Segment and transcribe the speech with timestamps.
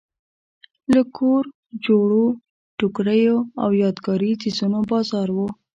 [0.93, 1.43] د کور
[1.85, 2.25] جوړو
[2.79, 5.37] ټوکریو او یادګاري څیزونو بازار و.